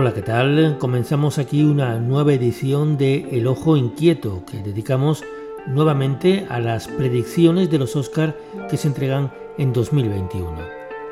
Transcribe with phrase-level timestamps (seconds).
[0.00, 0.76] Hola, ¿qué tal?
[0.78, 5.24] Comenzamos aquí una nueva edición de El Ojo Inquieto que dedicamos
[5.66, 8.38] nuevamente a las predicciones de los Oscar
[8.70, 10.56] que se entregan en 2021.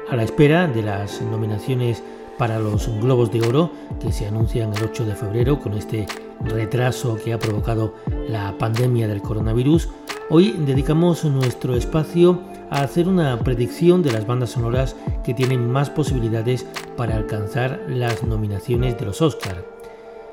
[0.09, 2.05] A la espera de las nominaciones
[2.39, 6.07] para los Globos de Oro que se anuncian el 8 de febrero con este
[6.45, 7.93] retraso que ha provocado
[8.29, 9.89] la pandemia del coronavirus,
[10.31, 12.41] hoy dedicamos nuestro espacio
[12.71, 14.95] a hacer una predicción de las bandas sonoras
[15.25, 16.67] que tienen más posibilidades
[16.97, 19.65] para alcanzar las nominaciones de los Oscar.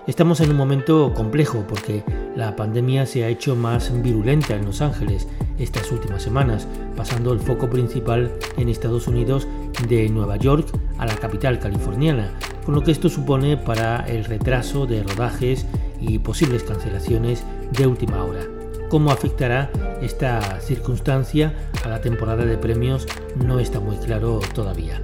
[0.07, 2.03] Estamos en un momento complejo porque
[2.35, 5.27] la pandemia se ha hecho más virulenta en Los Ángeles
[5.57, 6.67] estas últimas semanas,
[6.97, 9.47] pasando el foco principal en Estados Unidos
[9.87, 10.67] de Nueva York
[10.97, 12.33] a la capital californiana,
[12.65, 15.65] con lo que esto supone para el retraso de rodajes
[16.01, 18.41] y posibles cancelaciones de última hora.
[18.89, 21.53] ¿Cómo afectará esta circunstancia
[21.83, 23.07] a la temporada de premios?
[23.35, 25.01] No está muy claro todavía.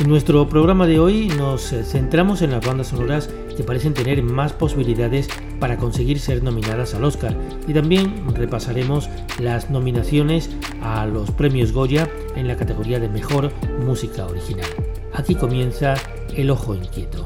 [0.00, 4.52] En nuestro programa de hoy nos centramos en las bandas sonoras que parecen tener más
[4.52, 5.28] posibilidades
[5.60, 7.36] para conseguir ser nominadas al Oscar
[7.68, 10.50] y también repasaremos las nominaciones
[10.82, 13.52] a los premios Goya en la categoría de Mejor
[13.86, 14.66] Música Original.
[15.12, 15.94] Aquí comienza
[16.34, 17.24] El Ojo Inquieto.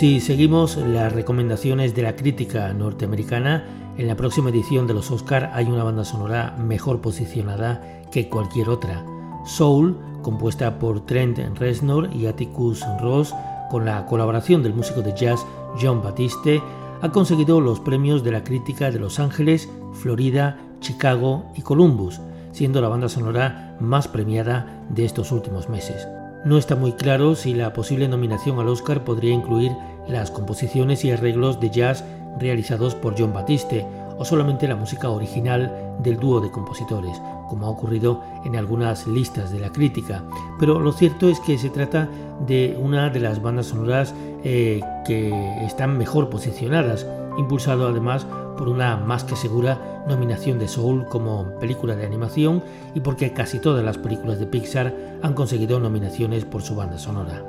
[0.00, 3.66] Si seguimos las recomendaciones de la crítica norteamericana,
[3.98, 8.70] en la próxima edición de los Oscar hay una banda sonora mejor posicionada que cualquier
[8.70, 9.04] otra.
[9.44, 13.34] Soul, compuesta por Trent Reznor y Atticus Ross,
[13.70, 15.44] con la colaboración del músico de jazz
[15.78, 16.62] John Batiste,
[17.02, 22.22] ha conseguido los premios de la crítica de Los Ángeles, Florida, Chicago y Columbus,
[22.52, 26.08] siendo la banda sonora más premiada de estos últimos meses.
[26.42, 29.72] No está muy claro si la posible nominación al Oscar podría incluir
[30.10, 32.04] las composiciones y arreglos de jazz
[32.38, 33.86] realizados por John Batiste
[34.18, 39.50] o solamente la música original del dúo de compositores, como ha ocurrido en algunas listas
[39.50, 40.22] de la crítica.
[40.58, 42.08] Pero lo cierto es que se trata
[42.46, 45.32] de una de las bandas sonoras eh, que
[45.64, 47.06] están mejor posicionadas,
[47.38, 48.26] impulsado además
[48.58, 52.62] por una más que segura nominación de Soul como película de animación
[52.94, 57.42] y porque casi todas las películas de Pixar han conseguido nominaciones por su banda sonora.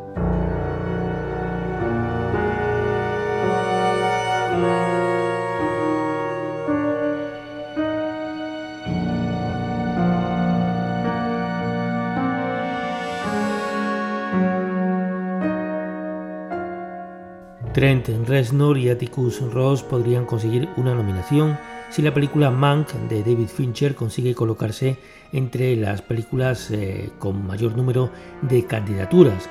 [17.82, 21.58] Trent Reznor y Atticus Ross podrían conseguir una nominación
[21.90, 24.98] si la película Mank de David Fincher consigue colocarse
[25.34, 28.12] entre las películas eh, con mayor número
[28.44, 29.50] de candidaturas.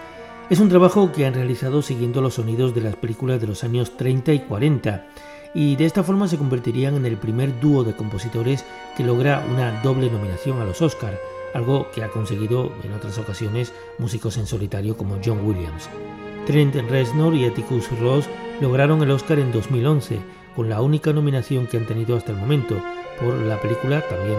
[0.49, 3.97] Es un trabajo que han realizado siguiendo los sonidos de las películas de los años
[3.97, 5.09] 30 y 40
[5.53, 8.65] y de esta forma se convertirían en el primer dúo de compositores
[8.97, 11.19] que logra una doble nominación a los Oscar,
[11.53, 15.91] algo que ha conseguido en otras ocasiones músicos en solitario como John Williams.
[16.51, 18.29] Trent Reznor y Atticus Ross
[18.61, 20.19] lograron el Oscar en 2011,
[20.57, 22.77] con la única nominación que han tenido hasta el momento,
[23.21, 24.37] por la película también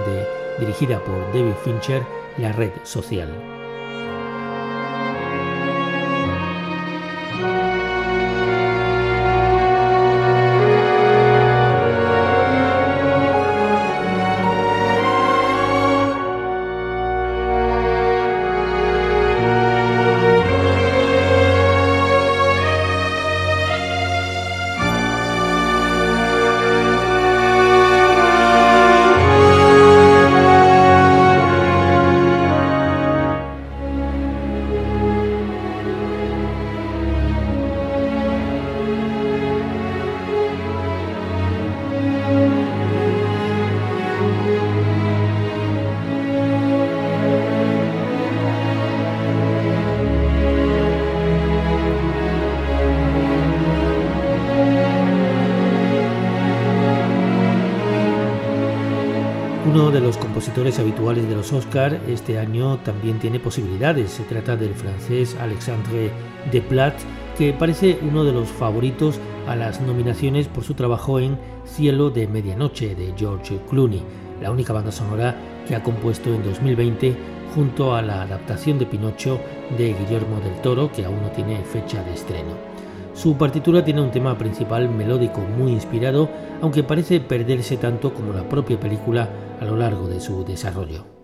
[0.60, 2.04] dirigida por David Fincher,
[2.38, 3.61] La Red Social.
[60.62, 64.12] Compositores habituales de los Oscar este año también tiene posibilidades.
[64.12, 66.12] Se trata del francés Alexandre
[66.52, 66.94] Desplat,
[67.36, 72.28] que parece uno de los favoritos a las nominaciones por su trabajo en Cielo de
[72.28, 74.04] Medianoche de George Clooney,
[74.40, 75.36] la única banda sonora
[75.68, 77.16] que ha compuesto en 2020
[77.56, 79.40] junto a la adaptación de Pinocho
[79.76, 82.52] de Guillermo del Toro, que aún no tiene fecha de estreno.
[83.16, 86.30] Su partitura tiene un tema principal melódico muy inspirado,
[86.62, 89.28] aunque parece perderse tanto como la propia película
[89.62, 91.21] a lo largo de su desarrollo.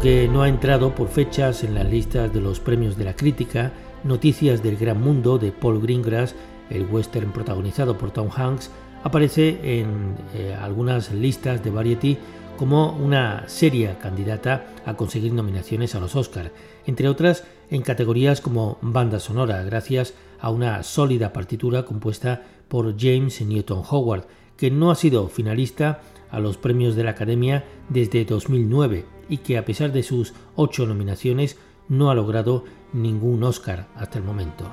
[0.00, 3.70] Aunque no ha entrado por fechas en las listas de los premios de la crítica,
[4.02, 6.34] Noticias del Gran Mundo de Paul Greengrass,
[6.70, 8.70] el western protagonizado por Tom Hanks,
[9.04, 12.16] aparece en eh, algunas listas de Variety
[12.56, 16.50] como una seria candidata a conseguir nominaciones a los Oscar,
[16.86, 23.42] entre otras en categorías como banda sonora, gracias a una sólida partitura compuesta por James
[23.42, 24.24] Newton Howard,
[24.56, 26.00] que no ha sido finalista
[26.30, 30.86] a los premios de la Academia desde 2009 y que a pesar de sus ocho
[30.86, 34.64] nominaciones no ha logrado ningún Oscar hasta el momento.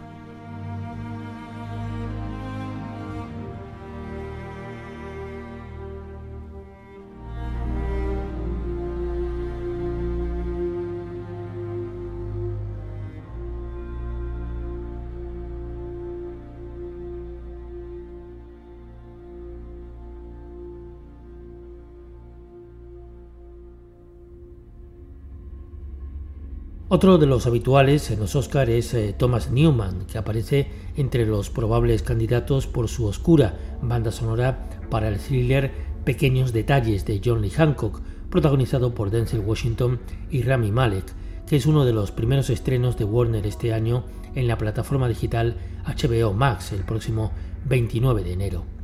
[26.89, 31.49] Otro de los habituales en los Oscar es eh, Thomas Newman, que aparece entre los
[31.49, 35.73] probables candidatos por su oscura banda sonora para el thriller
[36.05, 37.99] Pequeños Detalles de John Lee Hancock,
[38.29, 39.99] protagonizado por Denzel Washington
[40.31, 41.03] y Rami Malek,
[41.45, 45.57] que es uno de los primeros estrenos de Warner este año en la plataforma digital
[45.85, 47.33] HBO Max el próximo
[47.65, 48.76] 29 de enero.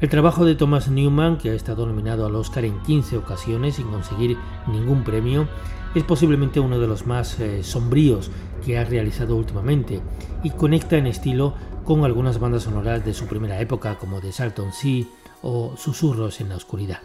[0.00, 3.86] El trabajo de Thomas Newman, que ha estado nominado al Oscar en 15 ocasiones sin
[3.86, 4.36] conseguir
[4.66, 5.48] ningún premio,
[5.94, 8.30] es posiblemente uno de los más eh, sombríos
[8.64, 10.00] que ha realizado últimamente
[10.42, 11.54] y conecta en estilo
[11.84, 15.04] con algunas bandas sonoras de su primera época como The Salton Sea
[15.42, 17.00] o Susurros en la Oscuridad.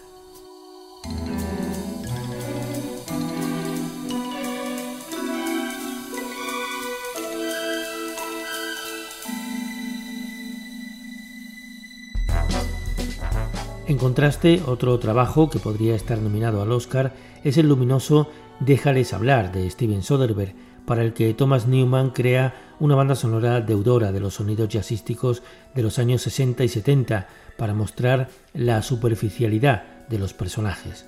[13.90, 17.12] En contraste, otro trabajo que podría estar nominado al Oscar
[17.44, 18.30] es el luminoso
[18.60, 20.54] Déjales hablar de Steven Soderbergh,
[20.86, 25.42] para el que Thomas Newman crea una banda sonora deudora de los sonidos jazzísticos
[25.74, 31.08] de los años 60 y 70 para mostrar la superficialidad de los personajes.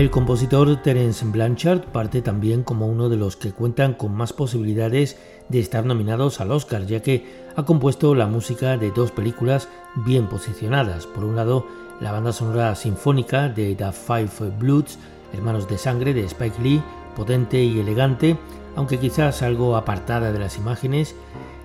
[0.00, 5.18] El compositor Terence Blanchard parte también como uno de los que cuentan con más posibilidades
[5.50, 10.26] de estar nominados al Oscar, ya que ha compuesto la música de dos películas bien
[10.26, 11.06] posicionadas.
[11.06, 11.66] Por un lado,
[12.00, 14.98] la banda sonora sinfónica de The Five Bloods,
[15.34, 16.82] Hermanos de Sangre de Spike Lee,
[17.14, 18.38] potente y elegante,
[18.76, 21.14] aunque quizás algo apartada de las imágenes,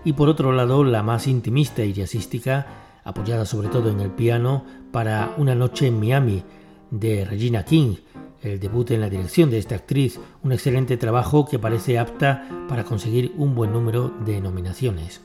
[0.03, 2.67] y por otro lado, la más intimista y jazzística,
[3.05, 6.43] apoyada sobre todo en el piano, para Una noche en Miami,
[6.91, 7.95] de Regina King,
[8.45, 12.83] el debut en la dirección de esta actriz, un excelente trabajo que parece apta para
[12.83, 15.21] conseguir un buen número de nominaciones.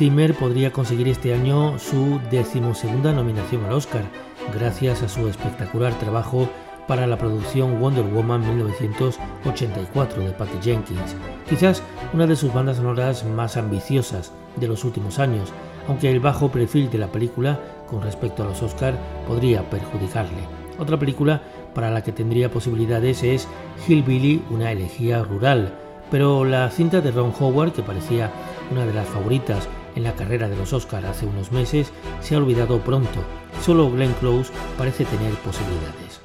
[0.00, 4.02] Zimmer podría conseguir este año su decimosegunda nominación al Oscar,
[4.54, 6.48] gracias a su espectacular trabajo
[6.88, 11.14] para la producción Wonder Woman 1984 de Patty Jenkins,
[11.46, 11.82] quizás
[12.14, 15.52] una de sus bandas sonoras más ambiciosas de los últimos años,
[15.86, 18.94] aunque el bajo perfil de la película con respecto a los Oscar
[19.28, 20.48] podría perjudicarle.
[20.78, 21.42] Otra película
[21.74, 23.46] para la que tendría posibilidades es
[23.86, 25.74] Hillbilly, una elegía rural,
[26.10, 28.30] pero la cinta de Ron Howard, que parecía
[28.70, 32.38] una de las favoritas en la carrera de los Oscars hace unos meses, se ha
[32.38, 33.20] olvidado pronto.
[33.62, 36.20] Solo Glenn Close parece tener posibilidades.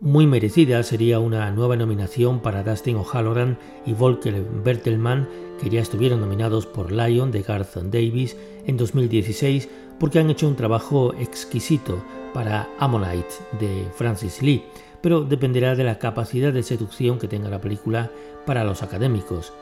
[0.00, 3.56] Muy merecida sería una nueva nominación para Dustin O'Halloran
[3.86, 5.28] y Volker Bertelmann,
[5.60, 9.68] que ya estuvieron nominados por Lion de Garth Davis en 2016
[10.00, 12.02] porque han hecho un trabajo exquisito
[12.34, 14.64] para Ammonite de Francis Lee
[15.02, 18.10] pero dependerá de la capacidad de seducción que tenga la película
[18.46, 19.52] para los académicos.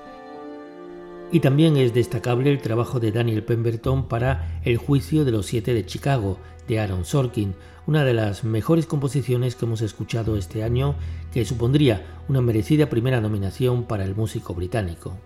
[1.32, 5.74] Y también es destacable el trabajo de Daniel Pemberton para El juicio de los siete
[5.74, 7.54] de Chicago, de Aaron Sorkin,
[7.86, 10.94] una de las mejores composiciones que hemos escuchado este año,
[11.32, 15.16] que supondría una merecida primera nominación para el músico británico.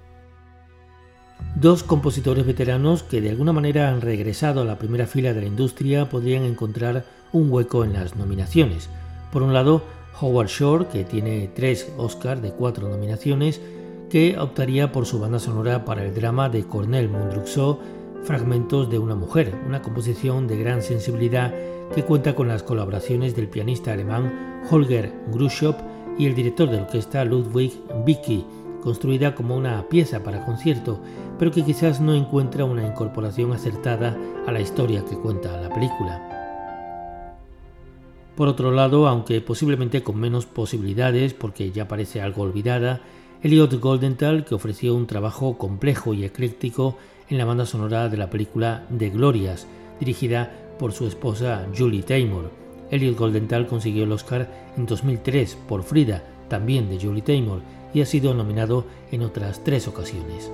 [1.56, 5.46] Dos compositores veteranos que de alguna manera han regresado a la primera fila de la
[5.46, 8.88] industria podrían encontrar un hueco en las nominaciones.
[9.32, 9.82] Por un lado,
[10.20, 13.60] Howard Shore, que tiene tres Oscars de cuatro nominaciones,
[14.08, 17.80] que optaría por su banda sonora para el drama de Cornel Mundruxo,
[18.24, 21.52] Fragmentos de una mujer, una composición de gran sensibilidad
[21.94, 25.74] que cuenta con las colaboraciones del pianista alemán Holger Gruschow
[26.18, 27.72] y el director de orquesta Ludwig
[28.06, 28.46] Vicky,
[28.82, 31.00] construida como una pieza para concierto,
[31.38, 34.16] pero que quizás no encuentra una incorporación acertada
[34.46, 36.33] a la historia que cuenta la película.
[38.36, 43.00] Por otro lado, aunque posiblemente con menos posibilidades porque ya parece algo olvidada,
[43.42, 46.96] Elliot Goldenthal, que ofreció un trabajo complejo y ecléctico
[47.28, 49.66] en la banda sonora de la película The Glorias,
[50.00, 52.50] dirigida por su esposa Julie Taymor.
[52.90, 57.60] Elliot Goldenthal consiguió el Oscar en 2003 por Frida, también de Julie Taymor,
[57.92, 60.50] y ha sido nominado en otras tres ocasiones.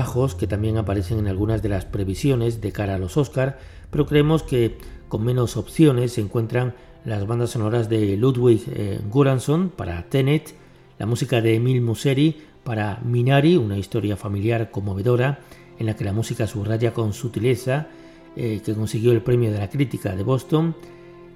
[0.00, 3.58] Trabajos que también aparecen en algunas de las previsiones de cara a los Oscar,
[3.90, 4.78] pero creemos que
[5.08, 6.72] con menos opciones se encuentran
[7.04, 10.54] las bandas sonoras de Ludwig eh, Göransson para Tenet,
[10.98, 15.40] la música de Emil Museri para Minari, una historia familiar conmovedora
[15.78, 17.88] en la que la música subraya con sutileza,
[18.36, 20.74] eh, que consiguió el premio de la crítica de Boston,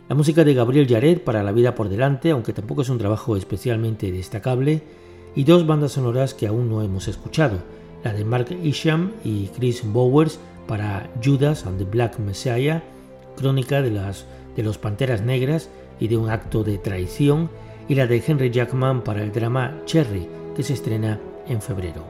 [0.09, 3.37] la música de Gabriel Yared para La vida por delante, aunque tampoco es un trabajo
[3.37, 4.83] especialmente destacable,
[5.35, 7.59] y dos bandas sonoras que aún no hemos escuchado,
[8.05, 12.83] la de Mark Isham y Chris Bowers para Judas and the Black Messiah,
[13.37, 17.51] crónica de, las, de los Panteras Negras y de un acto de traición,
[17.89, 21.19] y la de Henry Jackman para el drama Cherry, que se estrena
[21.49, 22.05] en febrero.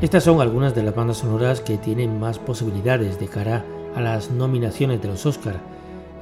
[0.00, 4.30] Estas son algunas de las bandas sonoras que tienen más posibilidades de cara a las
[4.30, 5.60] nominaciones de los Oscar.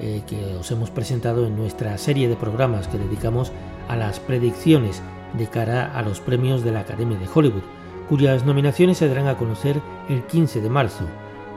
[0.01, 3.51] eh, que os hemos presentado en nuestra serie de programas que dedicamos
[3.89, 5.03] a las predicciones
[5.35, 7.63] de cara a los premios de la Academia de Hollywood,
[8.09, 11.05] cuyas nominaciones se darán a conocer el 15 de marzo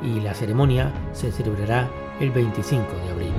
[0.01, 3.30] y la ceremonia se celebrará el 25 de abril.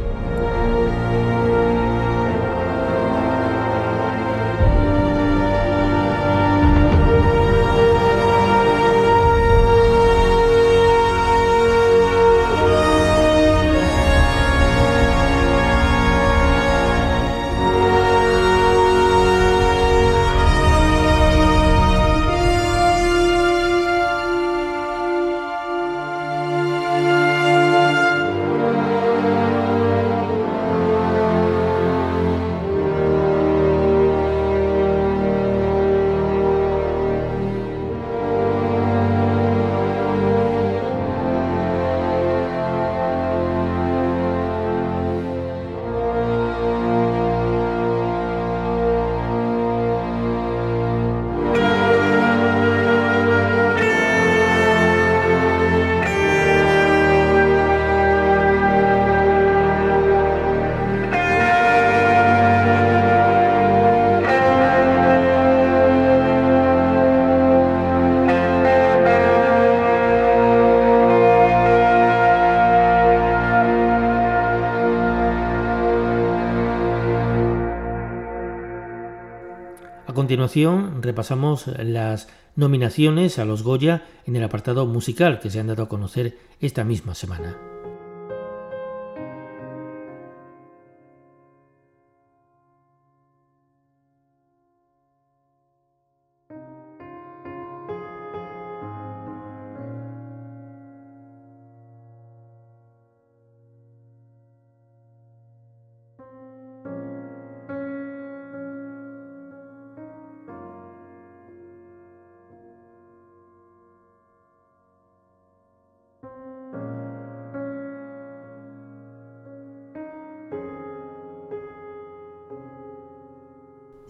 [80.33, 85.83] Continuación repasamos las nominaciones a los Goya en el apartado musical que se han dado
[85.83, 87.72] a conocer esta misma semana.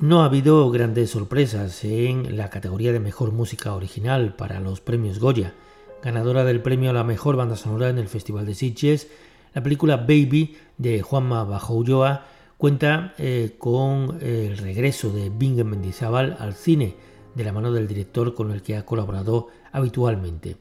[0.02, 5.20] No ha habido grandes sorpresas en la categoría de mejor música original para los premios
[5.20, 5.54] Goya.
[6.02, 9.08] Ganadora del premio a la mejor banda sonora en el Festival de Sitges,
[9.54, 12.26] la película Baby de Juanma Bajo Ulloa
[12.58, 16.96] cuenta eh, con el regreso de Bingen Mendizábal al cine
[17.36, 20.56] de la mano del director con el que ha colaborado habitualmente.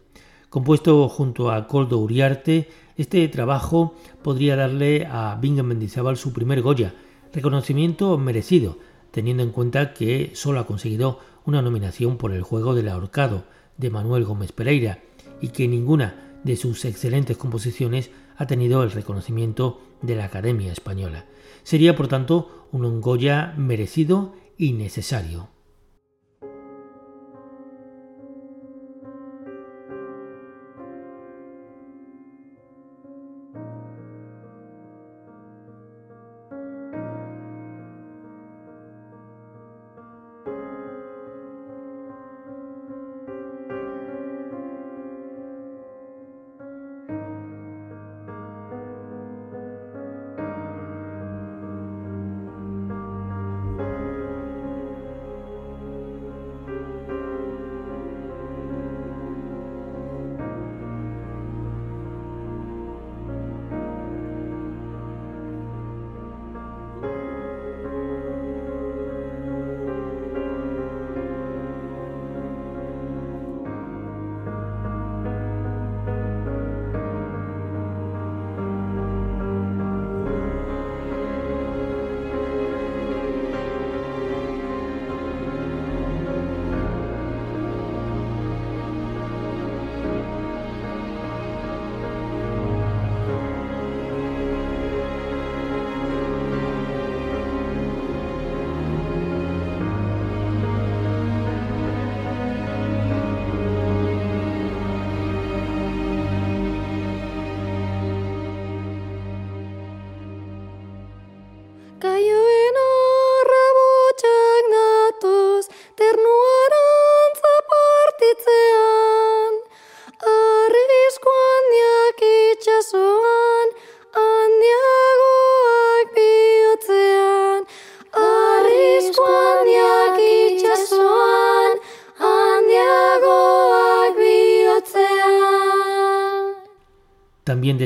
[0.51, 6.93] Compuesto junto a Coldo Uriarte, este trabajo podría darle a Bingen Mendizábal su primer Goya,
[7.33, 12.89] reconocimiento merecido teniendo en cuenta que solo ha conseguido una nominación por el juego del
[12.89, 13.43] ahorcado
[13.77, 14.99] de Manuel Gómez Pereira
[15.41, 21.25] y que ninguna de sus excelentes composiciones ha tenido el reconocimiento de la Academia Española.
[21.63, 25.50] Sería, por tanto, un Goya merecido y necesario.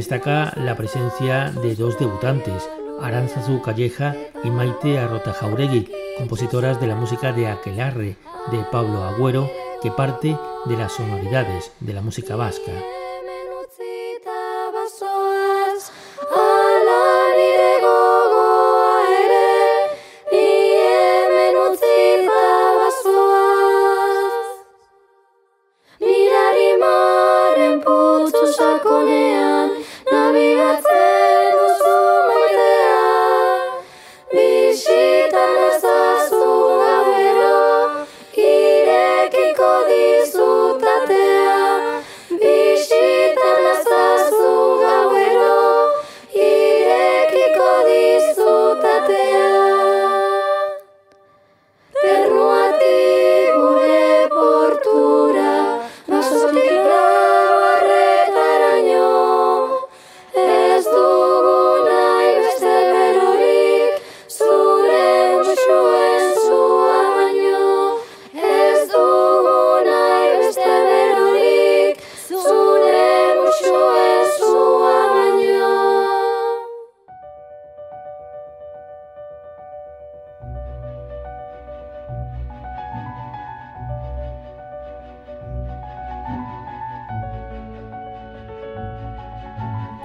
[0.05, 2.69] Destaca la presencia de dos debutantes,
[3.01, 5.89] Aranzazu Calleja y Maite Arrota Jauregui,
[6.19, 8.15] compositoras de la música de Aquelarre
[8.51, 9.49] de Pablo Agüero,
[9.81, 12.71] que parte de las sonoridades de la música vasca.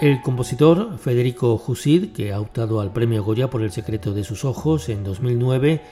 [0.01, 4.47] El compositor Federico Jusid, que ha optado al premio Goya por El secreto de sus
[4.47, 5.83] ojos en 2009,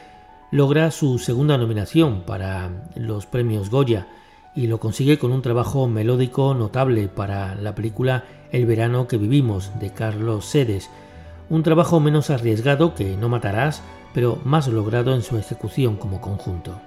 [0.50, 4.08] logra su segunda nominación para los premios Goya
[4.56, 9.78] y lo consigue con un trabajo melódico notable para la película El verano que vivimos
[9.78, 10.88] de Carlos Sedes,
[11.50, 13.82] un trabajo menos arriesgado que No matarás,
[14.14, 16.80] pero más logrado en su ejecución como conjunto.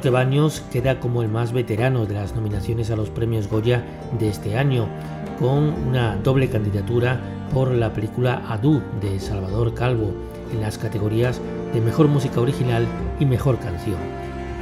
[0.00, 3.84] Roque Baños queda como el más veterano de las nominaciones a los premios Goya
[4.18, 4.88] de este año,
[5.38, 7.20] con una doble candidatura
[7.52, 10.14] por la película Adu de Salvador Calvo
[10.54, 11.38] en las categorías
[11.74, 12.86] de Mejor Música Original
[13.18, 13.98] y Mejor Canción.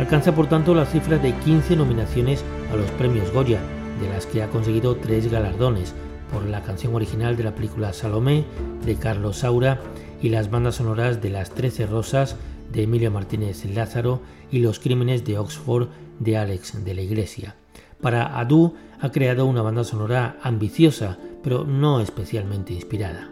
[0.00, 3.60] Alcanza por tanto la cifra de 15 nominaciones a los premios Goya,
[4.00, 5.94] de las que ha conseguido tres galardones
[6.32, 8.44] por la canción original de la película Salomé
[8.84, 9.78] de Carlos Saura
[10.20, 12.34] y las bandas sonoras de Las Trece Rosas
[12.72, 17.56] de Emilio Martínez Lázaro y Los Crímenes de Oxford de Alex de la Iglesia.
[18.00, 23.30] Para Adu ha creado una banda sonora ambiciosa, pero no especialmente inspirada.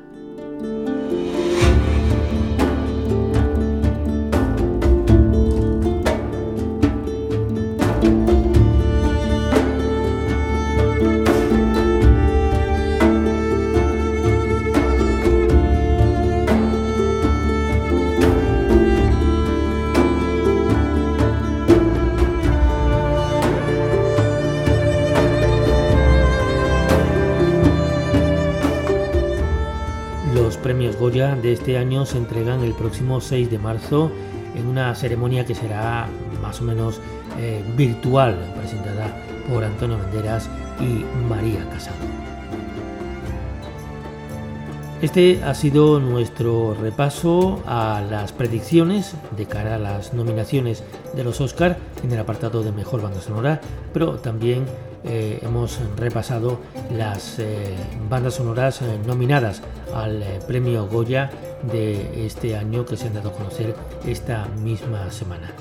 [30.67, 34.11] Goya de este año se entregan el próximo 6 de marzo
[34.57, 36.09] en una ceremonia que será
[36.43, 37.01] más o menos
[37.39, 39.17] eh, virtual, presentada
[39.49, 40.51] por Antonio Banderas
[40.81, 41.99] y María Casado.
[45.01, 50.83] Este ha sido nuestro repaso a las predicciones de cara a las nominaciones
[51.15, 53.61] de los Oscar en el apartado de Mejor Banda Sonora,
[53.93, 54.65] pero también
[55.09, 56.59] eh, hemos repasado
[56.92, 57.77] las eh,
[58.11, 59.62] bandas sonoras eh, nominadas
[59.95, 61.31] al premio Goya
[61.71, 65.53] de este año que se han dado a conocer esta misma semana.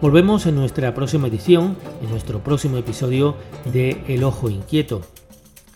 [0.00, 3.36] Volvemos en nuestra próxima edición, en nuestro próximo episodio
[3.72, 5.02] de El Ojo Inquieto.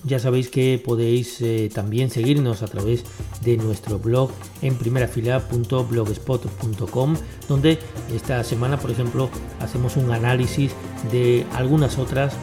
[0.04, 1.38] Ya sabéis que podéis
[1.72, 3.04] también seguirnos a través
[3.40, 7.14] de nuestro blog en primerafila.blogspot.com,
[7.48, 7.78] donde
[8.12, 9.30] esta semana, por ejemplo,
[9.61, 10.72] hacemos un análisis
[11.12, 12.35] de algunas otras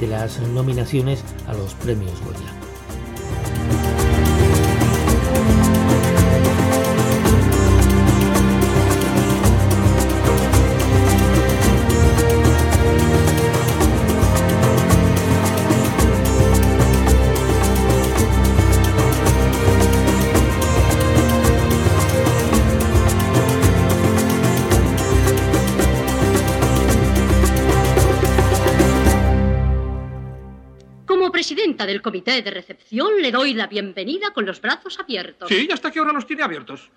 [0.00, 2.63] de las nominaciones a los premios Goya.
[32.04, 35.48] Comité de recepción le doy la bienvenida con los brazos abiertos.
[35.48, 36.90] Sí, ¿y hasta qué hora los tiene abiertos?